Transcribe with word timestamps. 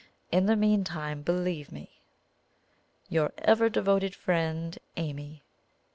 In 0.31 0.47
the 0.47 0.55
meantime, 0.55 1.21
believe 1.21 1.71
me, 1.71 2.01
"Your 3.07 3.33
ever 3.37 3.69
devoted 3.69 4.15
friend, 4.15 4.79
AMY." 4.97 5.43